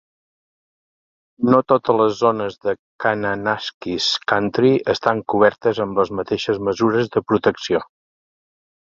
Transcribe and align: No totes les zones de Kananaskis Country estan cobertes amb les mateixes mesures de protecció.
No 1.49 1.57
totes 1.71 1.91
les 1.99 2.15
zones 2.21 2.55
de 2.67 2.73
Kananaskis 3.03 4.07
Country 4.33 4.71
estan 4.93 5.21
cobertes 5.33 5.83
amb 5.85 6.01
les 6.01 6.13
mateixes 6.21 6.63
mesures 6.69 7.13
de 7.17 7.23
protecció. 7.33 7.83